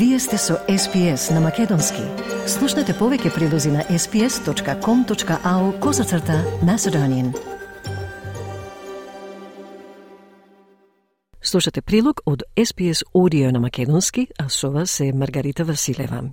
Вие 0.00 0.18
сте 0.18 0.38
со 0.38 0.54
SPS 0.68 1.34
на 1.34 1.40
Македонски. 1.40 2.00
Слушнете 2.48 2.94
повеќе 2.96 3.34
прилози 3.34 3.68
на 3.68 3.82
sps.com.au 3.84 5.64
козацрта 5.80 6.38
на 6.64 6.78
Седонин. 6.78 7.34
Слушате 11.42 11.82
прилог 11.82 12.22
од 12.24 12.42
SPS 12.56 13.04
Audio 13.14 13.52
на 13.52 13.60
Македонски, 13.60 14.28
а 14.38 14.48
со 14.48 14.70
вас 14.70 15.00
е 15.00 15.12
Маргарита 15.12 15.64
Василева. 15.64 16.32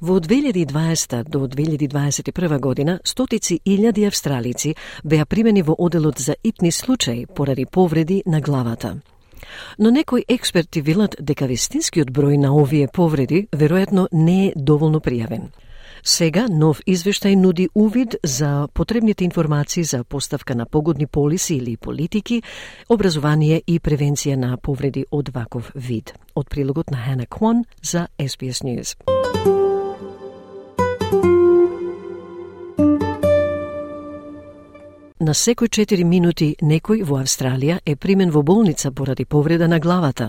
Во 0.00 0.20
2020 0.20 1.28
до 1.28 1.38
2021 1.38 2.60
година 2.60 3.00
стотици 3.04 3.60
илјади 3.66 4.06
австралици 4.06 4.76
беа 5.04 5.26
примени 5.26 5.62
во 5.62 5.76
оделот 5.78 6.18
за 6.18 6.36
итни 6.44 6.72
случаи 6.72 7.26
поради 7.26 7.66
повреди 7.66 8.22
на 8.26 8.40
главата. 8.40 8.96
Но 9.78 9.90
некои 9.90 10.24
експерти 10.28 10.80
велат 10.80 11.16
дека 11.20 11.46
вистинскиот 11.46 12.10
број 12.10 12.38
на 12.38 12.54
овие 12.54 12.88
повреди 12.88 13.48
веројатно 13.52 14.08
не 14.12 14.46
е 14.48 14.52
доволно 14.56 15.00
пријавен. 15.00 15.50
Сега 16.04 16.44
нов 16.52 16.82
извештај 16.86 17.34
нуди 17.40 17.68
увид 17.74 18.16
за 18.22 18.68
потребните 18.74 19.24
информации 19.24 19.84
за 19.84 20.04
поставка 20.04 20.54
на 20.54 20.66
погодни 20.66 21.06
полиси 21.06 21.54
или 21.54 21.76
политики, 21.76 22.42
образование 22.88 23.62
и 23.66 23.80
превенција 23.80 24.36
на 24.36 24.56
повреди 24.56 25.06
од 25.10 25.32
ваков 25.32 25.72
вид. 25.74 26.12
Од 26.34 26.50
прилогот 26.50 26.90
на 26.90 26.98
Хана 26.98 27.26
Квон 27.26 27.64
за 27.82 28.08
SBS 28.18 28.64
News. 28.64 29.73
На 35.24 35.32
секој 35.32 35.70
4 35.72 36.04
минути 36.04 36.46
некој 36.60 37.00
во 37.08 37.16
Австралија 37.22 37.78
е 37.88 37.94
примен 37.96 38.28
во 38.30 38.42
болница 38.44 38.90
поради 38.92 39.24
повреда 39.24 39.68
на 39.72 39.78
главата. 39.80 40.26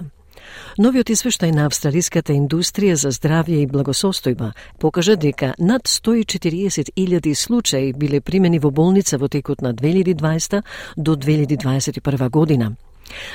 Новиот 0.78 1.10
извештај 1.12 1.52
на 1.52 1.66
австралиската 1.68 2.32
индустрија 2.32 2.94
за 3.02 3.10
здравје 3.12 3.58
и 3.60 3.68
благосостојба 3.68 4.54
покажа 4.80 5.18
дека 5.20 5.50
над 5.60 5.90
140.000 5.92 7.34
случаи 7.36 7.92
биле 7.94 8.22
примени 8.22 8.60
во 8.60 8.72
болница 8.72 9.18
во 9.18 9.28
текот 9.28 9.62
на 9.62 9.74
2020 9.74 10.64
до 10.96 11.16
2021 11.16 12.30
година. 12.30 12.76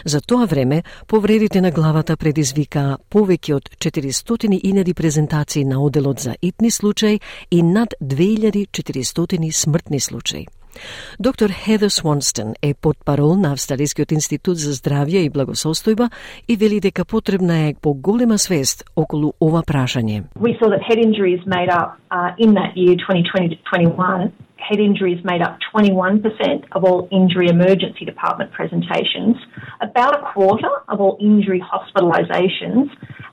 За 0.04 0.20
тоа 0.20 0.46
време, 0.46 0.82
повредите 1.06 1.60
на 1.60 1.70
главата 1.70 2.16
предизвикаа 2.16 2.96
повеќе 3.10 3.54
од 3.54 3.68
400.000 3.76 4.94
презентации 4.94 5.64
на 5.64 5.82
оделот 5.82 6.20
за 6.20 6.34
итни 6.40 6.70
случаи 6.70 7.20
и 7.50 7.62
над 7.62 7.94
2400 8.00 9.52
смртни 9.52 10.00
случаи. 10.00 10.46
Доктор 11.20 11.50
Хедер 11.50 11.88
Свонстен 11.88 12.54
е 12.62 12.74
подпарол 12.74 13.34
на 13.34 13.52
Австралискиот 13.52 14.12
институт 14.12 14.56
за 14.56 14.72
здравје 14.72 15.26
и 15.26 15.30
благосостојба 15.30 16.10
и 16.48 16.56
вели 16.56 16.80
дека 16.80 17.04
потребна 17.04 17.68
е 17.68 17.74
поголема 17.74 18.38
свест 18.38 18.84
околу 18.96 19.32
ова 19.40 19.62
прашање. 19.62 20.24
We 20.38 20.54
saw 20.58 20.68
that 20.70 20.82
head 20.88 20.98
injuries 20.98 21.42
made 21.46 21.70
up 21.70 21.98
uh, 22.10 22.32
in 22.38 22.54
that 22.54 22.76
year 22.76 22.96
2020-21 22.96 24.32
head 24.60 24.78
injuries 24.78 25.18
made 25.24 25.42
up 25.42 25.58
21% 25.74 26.22
of 26.72 26.84
all 26.84 27.08
injury 27.10 27.48
emergency 27.48 28.04
department 28.04 28.52
presentations, 28.52 29.36
about 29.80 30.14
a 30.18 30.22
quarter 30.32 30.70
of 30.88 31.00
all 31.00 31.16
injury 31.20 31.62
hospitalisations, 31.72 32.86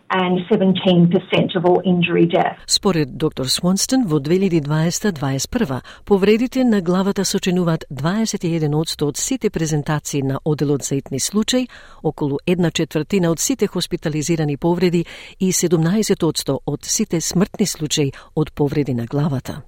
and 0.10 0.40
17% 0.52 1.56
of 1.56 1.66
all 1.66 1.82
injury 1.86 2.26
deaths. 2.26 2.64
Според 2.68 3.18
доктор 3.18 3.46
Свонстон, 3.46 4.04
во 4.08 4.20
2020-2021 4.20 5.82
повредите 6.06 6.64
на 6.64 6.82
главата 6.82 7.26
сочинуваат 7.26 7.86
21% 7.92 9.04
од 9.04 9.18
сите 9.18 9.50
презентации 9.50 10.22
на 10.22 10.40
оделот 10.46 10.84
за 10.84 10.96
итни 10.96 11.20
случаи, 11.20 11.68
околу 12.04 12.38
една 12.48 12.72
четвртина 12.72 13.32
од 13.32 13.40
сите 13.40 13.68
хоспитализирани 13.68 14.58
повреди 14.58 15.06
и 15.40 15.52
17% 15.52 16.58
од 16.66 16.86
сите 16.86 17.22
смртни 17.22 17.66
случаи 17.66 18.12
од 18.36 18.54
повреди 18.54 18.94
на 18.94 19.06
главата. 19.06 19.62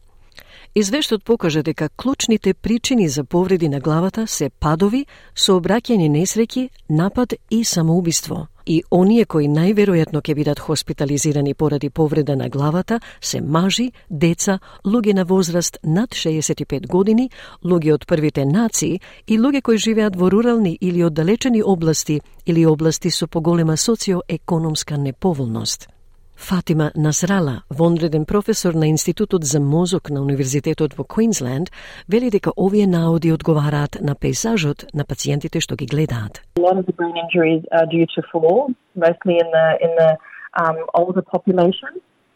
Извештот 0.76 1.24
покажа 1.24 1.64
дека 1.64 1.90
клучните 1.90 2.54
причини 2.54 3.08
за 3.10 3.24
повреди 3.24 3.70
на 3.70 3.80
главата 3.80 4.28
се 4.28 4.50
падови, 4.50 5.06
сообраќање 5.36 6.10
несреќи, 6.14 6.70
напад 6.90 7.34
и 7.50 7.64
самоубиство. 7.64 8.48
И 8.66 8.84
оние 8.92 9.26
кои 9.26 9.48
најверојатно 9.50 10.22
ќе 10.22 10.36
бидат 10.36 10.60
хоспитализирани 10.60 11.54
поради 11.54 11.90
повреда 11.90 12.36
на 12.36 12.50
главата 12.50 13.00
се 13.22 13.42
мажи, 13.42 13.92
деца, 14.10 14.60
луѓе 14.86 15.14
на 15.14 15.26
возраст 15.26 15.78
над 15.84 16.10
65 16.14 16.88
години, 16.88 17.30
луѓе 17.64 17.94
од 17.94 18.06
првите 18.06 18.46
нации 18.46 19.02
и 19.28 19.40
луѓе 19.40 19.62
кои 19.62 19.78
живеат 19.78 20.16
во 20.16 20.30
рурални 20.30 20.78
или 20.82 21.04
оддалечени 21.04 21.64
области 21.64 22.22
или 22.46 22.66
области 22.66 23.10
со 23.10 23.28
поголема 23.28 23.78
социоекономска 23.78 24.98
неповолност. 24.98 25.90
Фатима 26.40 26.92
Насрала, 26.96 27.64
вонреден 27.70 28.26
професор 28.26 28.74
на 28.74 28.90
Институтот 28.90 29.44
за 29.44 29.60
мозок 29.60 30.10
на 30.10 30.22
Универзитетот 30.22 30.98
во 30.98 31.04
Квинсленд, 31.04 31.70
вели 32.08 32.30
дека 32.32 32.52
овие 32.56 32.88
наоди 32.88 33.30
одговараат 33.30 33.98
на 34.00 34.16
пейзажот 34.16 34.88
на 34.94 35.04
пациентите 35.04 35.60
што 35.60 35.76
ги 35.76 35.86
гледаат. 35.86 36.40
A 36.56 36.62
lot 36.62 36.78
of 36.80 36.86
the 36.88 36.96
brain 36.96 37.18
injuries 37.20 37.64
are 37.78 37.86
due 37.86 38.08
to 38.16 38.22
fall, 38.32 38.72
mostly 38.96 39.36
in 39.44 39.48
the 39.52 39.68
in 39.86 39.92
the 40.00 40.12
um, 40.64 40.78
older 40.94 41.22
population, 41.22 41.92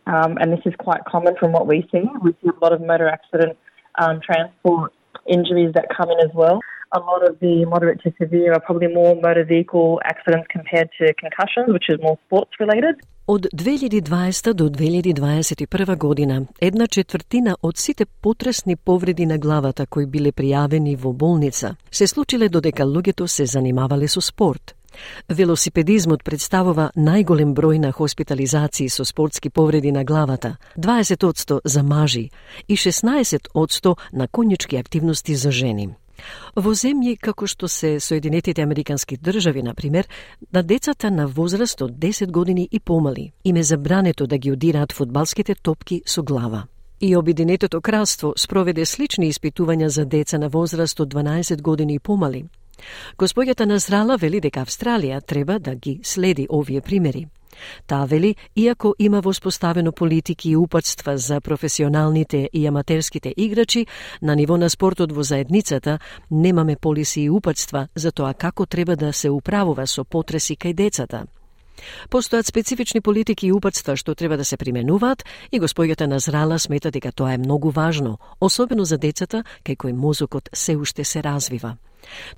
um, 0.06 0.32
and 0.40 0.52
this 0.52 0.64
is 0.66 0.76
quite 0.78 1.04
common 1.14 1.34
from 1.40 1.54
what 1.54 1.66
we 1.66 1.88
see. 1.92 2.06
We 2.22 2.32
see 2.40 2.50
a 2.52 2.60
lot 2.64 2.74
of 2.76 2.82
motor 2.82 3.08
accident 3.08 3.58
um, 4.02 4.20
transport 4.20 4.92
injuries 5.26 5.72
that 5.78 5.86
come 5.98 6.10
in 6.12 6.20
as 6.28 6.34
well. 6.36 6.60
A 7.00 7.00
lot 7.00 7.22
of 7.30 7.34
the 7.40 7.66
moderate 7.74 8.00
to 8.06 8.10
severe 8.22 8.54
are 8.56 8.64
probably 8.68 8.90
more 9.02 9.14
motor 9.26 9.46
vehicle 9.56 10.00
accidents 10.12 10.48
compared 10.56 10.90
to 11.00 11.04
concussions, 11.24 11.68
which 11.76 11.88
is 11.90 11.98
more 12.08 12.18
sports 12.26 12.54
related. 12.64 12.94
Од 13.28 13.48
2020 13.54 14.54
до 14.54 14.70
2021 14.70 15.98
година, 15.98 16.46
една 16.62 16.88
четвртина 16.88 17.56
од 17.62 17.78
сите 17.78 18.06
потресни 18.06 18.76
повреди 18.76 19.26
на 19.26 19.38
главата 19.38 19.86
кои 19.86 20.06
биле 20.06 20.32
пријавени 20.32 20.98
во 20.98 21.14
болница, 21.14 21.76
се 21.92 22.08
случиле 22.08 22.50
додека 22.50 22.84
луѓето 22.84 23.26
се 23.26 23.46
занимавале 23.46 24.08
со 24.08 24.22
спорт. 24.22 24.76
Велосипедизмот 25.30 26.24
представува 26.24 26.92
најголем 26.98 27.56
број 27.58 27.80
на 27.80 27.92
хоспитализации 27.92 28.90
со 28.90 29.06
спортски 29.06 29.50
повреди 29.50 29.92
на 29.92 30.04
главата, 30.04 30.58
20% 30.78 31.60
за 31.64 31.84
мажи 31.84 32.30
и 32.68 32.78
16% 32.78 33.98
на 34.14 34.28
конјички 34.28 34.80
активности 34.80 35.36
за 35.36 35.52
жени. 35.52 35.90
Во 36.56 36.74
земји 36.74 37.18
како 37.18 37.48
што 37.48 37.68
се 37.68 38.00
Соединетите 38.00 38.62
Американски 38.62 39.18
држави, 39.18 39.64
на 39.64 39.74
пример, 39.74 40.08
на 40.54 40.64
децата 40.64 41.12
на 41.12 41.28
возраст 41.28 41.82
од 41.82 41.92
10 41.92 42.32
години 42.32 42.68
и 42.72 42.80
помали 42.80 43.32
им 43.44 43.56
е 43.56 43.64
забрането 43.64 44.28
да 44.28 44.38
ги 44.38 44.52
удираат 44.52 44.92
фудбалските 44.92 45.56
топки 45.56 46.02
со 46.06 46.24
глава. 46.24 46.68
И 47.02 47.16
Обединетото 47.16 47.82
кралство 47.82 48.34
спроведе 48.38 48.86
слични 48.86 49.34
испитувања 49.34 49.88
за 49.88 50.06
деца 50.06 50.38
на 50.38 50.50
возраст 50.50 51.00
од 51.00 51.14
12 51.14 51.62
години 51.62 51.96
и 51.96 52.00
помали. 52.00 52.46
Господјата 53.18 53.66
Назрала 53.66 54.18
вели 54.18 54.40
дека 54.40 54.62
Австралија 54.62 55.22
треба 55.26 55.60
да 55.60 55.76
ги 55.76 56.00
следи 56.04 56.48
овие 56.50 56.82
примери. 56.82 57.28
Таа 57.88 58.06
вели, 58.06 58.36
иако 58.56 58.96
има 59.00 59.22
воспоставено 59.22 59.92
политики 59.92 60.50
и 60.50 60.56
упатства 60.56 61.18
за 61.18 61.42
професионалните 61.42 62.50
и 62.54 62.68
аматерските 62.68 63.34
играчи, 63.38 63.88
на 64.22 64.36
ниво 64.36 64.58
на 64.58 64.70
спортот 64.70 65.12
во 65.12 65.24
заедницата 65.24 66.00
немаме 66.32 66.76
полиси 66.76 67.22
и 67.22 67.30
упатства 67.30 67.88
за 67.96 68.12
тоа 68.12 68.34
како 68.34 68.66
треба 68.66 68.96
да 68.96 69.14
се 69.14 69.30
управува 69.30 69.88
со 69.88 70.04
потреси 70.04 70.56
кај 70.56 70.74
децата. 70.74 71.26
Постојат 72.10 72.48
специфични 72.48 73.02
политики 73.02 73.48
и 73.48 73.52
упатства 73.52 73.96
што 73.98 74.16
треба 74.16 74.38
да 74.38 74.46
се 74.46 74.58
применуваат 74.58 75.26
и 75.52 75.60
господјата 75.60 76.08
Назрала 76.08 76.60
смета 76.60 76.92
дека 76.92 77.12
тоа 77.12 77.34
е 77.34 77.38
многу 77.38 77.70
важно, 77.70 78.20
особено 78.40 78.86
за 78.86 78.98
децата 78.98 79.44
кај 79.66 79.78
кои 79.78 79.94
мозокот 79.94 80.50
се 80.54 80.78
уште 80.78 81.04
се 81.04 81.24
развива. 81.24 81.78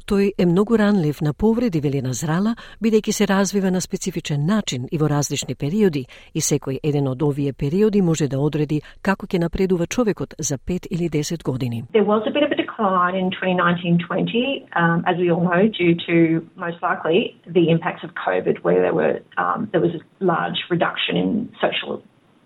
Тој 0.07 0.31
е 0.37 0.45
многу 0.45 0.77
ранлив 0.77 1.21
на 1.21 1.33
повреди 1.33 1.79
вели 1.79 2.01
на 2.01 2.13
зрала, 2.13 2.55
бидејќи 2.83 3.11
се 3.11 3.27
развива 3.27 3.71
на 3.71 3.81
специфичен 3.81 4.45
начин 4.45 4.87
и 4.91 4.97
во 4.97 5.09
различни 5.09 5.55
периоди, 5.55 6.05
и 6.33 6.39
секој 6.39 6.79
еден 6.83 7.07
од 7.07 7.21
овие 7.21 7.53
периоди 7.53 8.01
може 8.01 8.27
да 8.27 8.39
одреди 8.39 8.81
како 9.01 9.25
ќе 9.25 9.39
напредува 9.39 9.87
човекот 9.87 10.35
за 10.39 10.57
5 10.57 10.87
или 10.91 11.09
10 11.09 11.43
години. 11.43 11.83
There 11.93 12.05
was 12.05 12.23
a 12.27 12.31
bit 12.31 12.43
of 12.43 12.51
a 12.51 12.55
decline 12.55 13.15
in 13.15 13.29
2019-20, 13.31 14.65
um, 14.75 15.03
as 15.07 15.17
we 15.17 15.31
all 15.31 15.43
know, 15.43 15.67
due 15.67 15.95
to 16.07 16.45
most 16.55 16.79
likely 16.81 17.35
the 17.47 17.69
impacts 17.69 18.03
of 18.03 18.11
COVID, 18.27 18.55
where 18.63 18.81
there 18.81 18.93
were 18.93 19.15
um, 19.37 19.69
there 19.71 19.81
was 19.81 19.93
a 19.99 20.01
large 20.19 20.59
reduction 20.69 21.13
in 21.23 21.29
social 21.65 22.01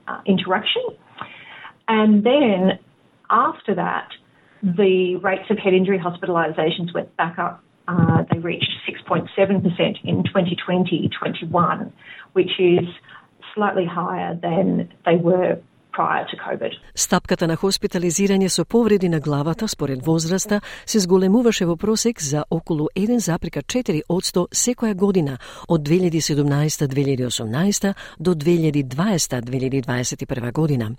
uh, 0.08 0.22
interaction, 0.26 0.84
and 1.88 2.24
then 2.24 2.80
after 3.30 3.76
that, 3.76 4.10
the 4.62 5.16
rates 5.18 5.50
of 5.50 5.58
head 5.58 5.74
injury 5.74 6.00
hospitalisations 6.00 6.94
went 6.94 7.16
back 7.18 7.40
up. 7.40 7.64
Uh, 7.88 8.24
they 8.32 8.40
reached 8.40 8.72
6.7% 8.88 10.04
in 10.04 10.24
2020-21, 10.24 11.92
which 12.34 12.52
is 12.60 12.86
slightly 13.56 13.86
higher 13.86 14.36
than 14.36 14.92
they 15.06 15.16
were 15.16 15.60
prior 15.92 16.26
to 16.32 16.38
COVID. 16.48 16.72
Стапката 16.96 17.48
на 17.48 17.56
хоспитализирање 17.56 18.48
со 18.48 18.66
повреди 18.66 19.10
на 19.10 19.20
главата 19.20 19.68
според 19.68 20.06
возраста 20.06 20.62
се 20.86 21.00
зголемуваше 21.00 21.66
во 21.66 21.76
просек 21.76 22.22
за 22.22 22.44
околу 22.50 22.88
1,4 22.96 24.02
одсто 24.10 24.48
секоја 24.52 24.96
година 24.96 25.38
од 25.68 25.82
2017-2018 25.82 27.94
до 28.20 28.34
2020-2021 28.34 30.52
година. 30.52 30.92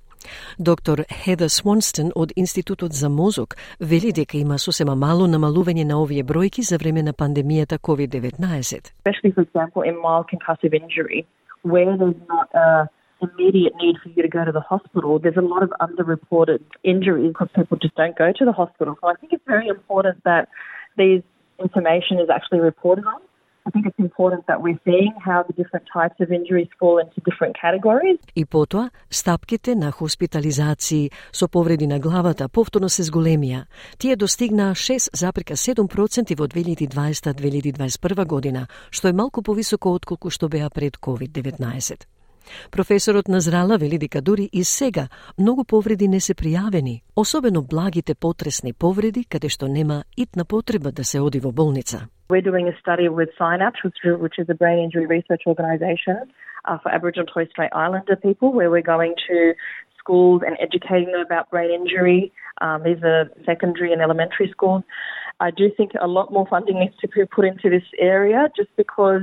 Доктор 0.59 1.05
Хеда 1.25 1.49
Свонстон 1.49 2.13
од 2.15 2.33
Институтот 2.37 2.93
за 2.93 3.09
мозок 3.09 3.57
вели 3.81 4.13
дека 4.13 4.39
има 4.39 4.59
сосема 4.59 4.95
мало 4.95 5.27
намалување 5.27 5.85
на 5.85 6.03
овие 6.03 6.25
бројки 6.25 6.61
за 6.61 6.77
време 6.77 7.03
на 7.03 7.13
пандемијата 7.13 7.79
COVID-19. 7.79 8.93
Especially, 9.01 9.33
for 9.33 9.43
example, 9.49 9.83
in 9.83 9.95
mild 9.97 10.27
concussive 10.33 10.75
injury, 10.75 11.27
where 11.63 11.97
there's 11.97 12.21
not 12.29 12.49
a 12.55 12.89
immediate 13.21 13.75
need 13.77 13.97
for 14.03 14.09
you 14.09 14.23
to 14.23 14.29
go 14.29 14.45
to 14.45 14.53
the 14.53 14.61
hospital, 14.61 15.19
there's 15.19 15.37
a 15.37 15.49
lot 15.55 15.63
of 15.63 15.71
underreported 15.81 16.61
injuries 16.83 17.29
because 17.29 17.49
people 17.55 17.77
just 17.77 17.95
don't 17.95 18.17
go 18.17 18.33
to 18.33 18.45
the 18.45 18.53
hospital. 18.53 18.97
So 19.01 19.09
I 19.09 19.15
think 19.15 19.33
it's 19.33 19.45
very 19.47 19.69
important 19.69 20.23
that 20.25 20.49
these 20.97 21.23
information 21.59 22.19
is 22.19 22.29
actually 22.31 22.61
reported 22.61 23.05
on. 23.07 23.21
I 23.67 23.71
think 23.71 23.87
it's 23.87 23.99
important 23.99 24.47
that 24.47 24.63
we're 24.63 24.81
seeing 24.85 25.13
how 25.23 25.45
the 25.49 25.53
different 25.53 25.87
types 25.93 26.19
of 26.25 26.33
injuries 26.33 26.69
fall 26.79 26.97
into 26.99 27.21
different 27.29 27.55
categories. 27.61 28.19
И 28.35 28.45
потоа, 28.45 28.91
стапките 29.11 29.75
на 29.75 29.91
хоспитализации 29.93 31.11
со 31.33 31.49
повреди 31.49 31.87
на 31.87 31.99
главата 31.99 32.49
повторно 32.49 32.89
се 32.89 33.03
зголемија. 33.03 33.65
Тие 33.99 34.17
достигнаа 34.17 34.75
6,7% 34.75 36.39
во 36.39 36.47
2020-2021 36.47 38.27
година, 38.27 38.67
што 38.91 39.09
е 39.09 39.13
малку 39.13 39.43
повисоко 39.43 39.93
отколку 39.95 40.31
што 40.31 40.49
беа 40.49 40.71
пред 40.71 40.97
COVID-19. 40.97 42.20
Професорот 42.71 43.29
Назрала 43.29 43.79
вели 43.79 43.99
дека 43.99 44.23
дури 44.23 44.49
и 44.53 44.65
сега 44.65 45.09
многу 45.39 45.65
повреди 45.65 46.09
не 46.09 46.21
се 46.21 46.35
пријавени, 46.35 47.03
особено 47.17 47.63
благите 47.63 48.15
потресни 48.15 48.73
повреди 48.73 49.25
каде 49.25 49.49
што 49.49 49.69
нема 49.69 50.05
итна 50.17 50.45
потреба 50.45 50.93
да 50.93 51.05
се 51.05 51.21
оди 51.21 51.41
во 51.41 51.53
болница. 51.53 52.09
We're 52.31 52.43
doing 52.43 52.69
a 52.69 52.77
study 52.79 53.09
with 53.09 53.31
Synapse, 53.39 53.83
which 54.25 54.39
is 54.39 54.49
a 54.49 54.55
brain 54.55 54.79
injury 54.79 55.07
research 55.07 55.43
organisation 55.47 56.17
uh, 56.65 56.79
for 56.83 56.89
Aboriginal 56.95 57.27
and 57.27 57.31
Torres 57.33 57.51
Strait 57.51 57.73
Islander 57.73 58.17
people, 58.17 58.53
where 58.53 58.71
we're 58.71 58.91
going 58.97 59.15
to 59.29 59.55
schools 59.99 60.43
and 60.47 60.57
educating 60.61 61.11
them 61.13 61.21
about 61.21 61.51
brain 61.51 61.71
injury. 61.71 62.33
Um, 62.61 62.83
these 62.83 63.03
are 63.03 63.31
secondary 63.45 63.93
and 63.93 64.03
elementary 64.03 64.49
schools. 64.51 64.83
I 65.41 65.51
do 65.51 65.71
think 65.77 65.93
a 66.01 66.07
lot 66.07 66.33
more 66.33 66.47
funding 66.47 66.79
needs 66.79 66.97
to 67.01 67.09
be 67.09 67.25
put 67.25 67.45
into 67.47 67.71
this 67.71 67.89
area 67.99 68.49
just 68.57 68.69
because 68.77 69.23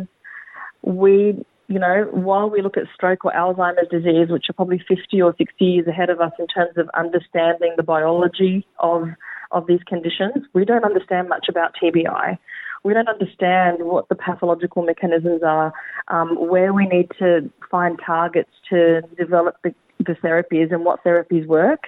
we 0.82 1.46
you 1.69 1.79
know, 1.79 2.09
while 2.13 2.51
we 2.51 2.61
look 2.61 2.77
at 2.77 2.85
stroke 2.95 3.25
or 3.25 3.33
Alzheimer's 3.33 3.89
disease, 3.91 4.29
which 4.29 4.47
are 4.51 4.53
probably 4.53 4.83
50 4.87 5.23
or 5.23 5.35
60 5.39 5.65
years 5.65 5.87
ahead 5.87 6.11
of 6.11 6.21
us 6.21 6.33
in 6.39 6.47
terms 6.47 6.77
of 6.77 6.89
understanding 6.95 7.75
the 7.77 7.83
biology 7.83 8.67
of, 8.79 9.05
of 9.53 9.67
these 9.67 9.83
conditions, 9.87 10.45
we 10.53 10.65
don't 10.65 10.85
understand 10.85 11.29
much 11.29 11.47
about 11.49 11.73
TBI. 11.83 12.39
We 12.85 12.95
don't 12.95 13.09
understand 13.09 13.79
what 13.81 14.09
the 14.09 14.17
pathological 14.17 14.83
mechanisms 14.83 15.43
are, 15.43 15.73
um, 16.09 16.31
where 16.53 16.73
we 16.75 16.87
need 16.87 17.09
to 17.21 17.51
find 17.71 17.99
targets 18.05 18.51
to 18.71 19.03
develop 19.17 19.55
the, 19.63 19.73
the 19.99 20.17
therapies 20.23 20.73
and 20.73 20.85
what 20.85 21.03
therapies 21.05 21.47
work. 21.47 21.85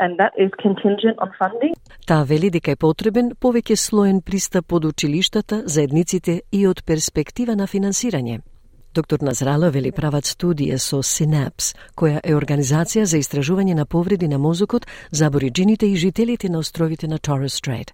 And 0.00 0.18
that 0.18 0.32
is 0.36 0.50
contingent 0.60 1.16
on 1.18 1.30
funding. 1.38 1.74
Таа 2.06 2.24
вели 2.24 2.50
дека 2.50 2.72
е 2.74 2.76
потребен 2.76 3.36
повеќе 3.38 3.76
слоен 3.78 4.18
пристап 4.20 4.72
од 4.72 4.84
училиштата, 4.84 5.62
заедниците 5.66 6.40
и 6.50 6.66
од 6.66 6.82
перспектива 6.84 7.54
на 7.54 7.68
финансирање. 7.70 8.40
Доктор 8.97 9.21
Назрала 9.21 9.67
вели 9.69 9.91
прават 9.93 10.25
студија 10.25 10.79
со 10.81 11.03
синапс, 11.05 11.67
која 11.93 12.17
е 12.23 12.33
организација 12.33 13.03
за 13.05 13.19
истражување 13.21 13.75
на 13.77 13.85
повреди 13.85 14.25
на 14.31 14.39
мозокот 14.41 14.87
за 15.11 15.27
абориджините 15.29 15.85
и 15.85 15.95
жителите 15.95 16.49
на 16.49 16.57
островите 16.65 17.07
на 17.07 17.19
Торрес 17.19 17.61
Стрейт. 17.61 17.93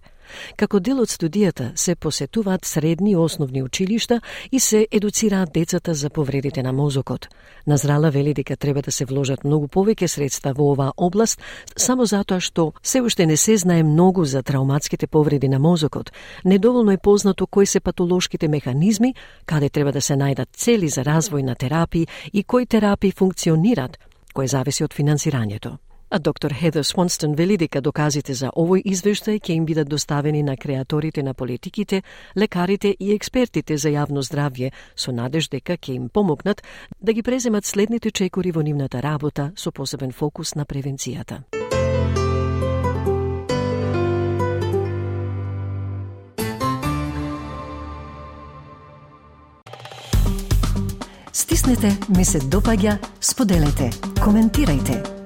Како 0.56 0.80
дел 0.80 1.00
од 1.00 1.08
студијата 1.08 1.72
се 1.74 1.94
посетуваат 1.94 2.64
средни 2.64 3.10
и 3.10 3.16
основни 3.16 3.62
училишта 3.62 4.20
и 4.52 4.60
се 4.60 4.86
едуцираат 4.90 5.52
децата 5.52 5.94
за 5.94 6.10
повредите 6.10 6.62
на 6.62 6.72
мозокот. 6.72 7.28
Назрала 7.66 8.10
вели 8.10 8.34
дека 8.34 8.56
треба 8.56 8.82
да 8.82 8.92
се 8.92 9.04
вложат 9.04 9.44
многу 9.44 9.66
повеќе 9.66 10.06
средства 10.06 10.52
во 10.52 10.72
оваа 10.72 10.92
област, 10.96 11.40
само 11.76 12.06
затоа 12.06 12.40
што 12.40 12.72
се 12.82 13.00
уште 13.00 13.26
не 13.26 13.36
се 13.36 13.56
знае 13.56 13.82
многу 13.82 14.24
за 14.24 14.42
трауматските 14.42 15.06
повреди 15.06 15.48
на 15.48 15.58
мозокот. 15.58 16.12
Недоволно 16.44 16.90
е 16.90 16.98
познато 16.98 17.46
кои 17.46 17.66
се 17.66 17.80
патолошките 17.80 18.48
механизми, 18.48 19.14
каде 19.46 19.68
треба 19.68 19.92
да 19.92 20.00
се 20.00 20.14
најдат 20.14 20.48
цели 20.52 20.88
за 20.88 21.04
развој 21.04 21.42
на 21.42 21.54
терапии 21.54 22.06
и 22.32 22.44
кои 22.44 22.66
терапии 22.66 23.12
функционираат, 23.12 23.98
кој 24.34 24.46
зависи 24.46 24.84
од 24.84 24.94
финансирањето. 24.94 25.83
А 26.14 26.18
доктор 26.18 26.52
Хедер 26.52 26.84
Свонстон 26.84 27.34
вели 27.34 27.56
дека 27.58 27.80
доказите 27.82 28.36
за 28.38 28.52
овој 28.54 28.84
извештај 28.86 29.40
ќе 29.42 29.50
им 29.58 29.64
бидат 29.66 29.88
доставени 29.90 30.44
на 30.46 30.54
креаторите 30.56 31.22
на 31.26 31.34
политиките, 31.34 32.02
лекарите 32.38 32.94
и 33.00 33.10
експертите 33.14 33.74
за 33.76 33.90
јавно 33.90 34.22
здравје, 34.22 34.70
со 34.94 35.10
надеж 35.10 35.48
дека 35.50 35.74
ќе 35.74 35.96
им 35.98 36.08
помогнат 36.08 36.62
да 37.02 37.12
ги 37.12 37.22
преземат 37.22 37.66
следните 37.66 38.12
чекори 38.14 38.52
во 38.52 38.62
нивната 38.62 39.02
работа 39.02 39.50
со 39.56 39.72
посебен 39.72 40.12
фокус 40.12 40.54
на 40.54 40.64
превенцијата. 40.64 41.42
Стиснете, 51.32 51.90
ми 52.16 52.24
се 52.24 52.38
допаѓа, 52.38 52.98
споделете, 53.20 53.90
коментирајте. 54.22 55.13